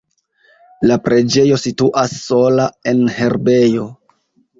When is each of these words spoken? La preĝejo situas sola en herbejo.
La 0.91 0.95
preĝejo 1.07 1.59
situas 1.63 2.15
sola 2.21 2.65
en 2.93 3.05
herbejo. 3.19 3.85